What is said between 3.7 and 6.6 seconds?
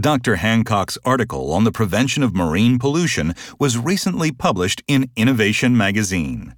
recently published in Innovation magazine.